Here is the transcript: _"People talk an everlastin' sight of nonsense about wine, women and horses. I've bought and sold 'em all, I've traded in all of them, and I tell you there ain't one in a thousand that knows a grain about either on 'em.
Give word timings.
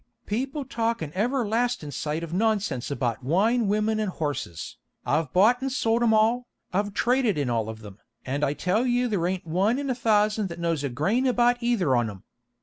_"People 0.25 0.65
talk 0.65 1.03
an 1.03 1.11
everlastin' 1.13 1.91
sight 1.91 2.23
of 2.23 2.33
nonsense 2.33 2.89
about 2.89 3.23
wine, 3.23 3.67
women 3.67 3.99
and 3.99 4.09
horses. 4.09 4.77
I've 5.05 5.31
bought 5.31 5.61
and 5.61 5.71
sold 5.71 6.01
'em 6.01 6.11
all, 6.11 6.47
I've 6.73 6.95
traded 6.95 7.37
in 7.37 7.51
all 7.51 7.69
of 7.69 7.81
them, 7.81 7.99
and 8.25 8.43
I 8.43 8.55
tell 8.55 8.83
you 8.87 9.07
there 9.07 9.27
ain't 9.27 9.45
one 9.45 9.77
in 9.77 9.91
a 9.91 9.93
thousand 9.93 10.49
that 10.49 10.57
knows 10.59 10.83
a 10.83 10.89
grain 10.89 11.27
about 11.27 11.61
either 11.61 11.95
on 11.95 12.09
'em. 12.09 12.23